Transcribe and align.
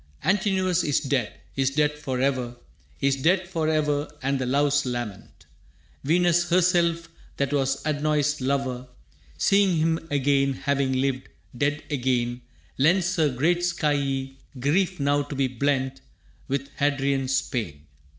Antinous 0.23 0.83
is 0.83 0.99
dead, 0.99 1.31
is 1.55 1.69
dead 1.69 1.91
forever, 1.93 2.55
Is 3.01 3.17
dead 3.17 3.47
forever 3.47 4.07
and 4.23 4.39
the 4.39 4.47
loves 4.47 4.83
lament. 4.83 5.45
Venus 6.03 6.49
herself, 6.49 7.07
that 7.37 7.53
was 7.53 7.83
Adonis' 7.85 8.41
lover, 8.41 8.87
Seeing 9.37 9.77
him 9.77 10.07
again, 10.09 10.53
having 10.53 10.93
lived, 10.93 11.29
dead 11.55 11.83
again, 11.91 12.41
Lends 12.79 13.15
her 13.17 13.29
great 13.29 13.59
skyey 13.63 14.37
grief 14.59 14.99
now 14.99 15.21
to 15.21 15.35
be 15.35 15.47
blent 15.47 16.01
With 16.47 16.69
Hadrian's 16.77 17.39
pain. 17.43 17.85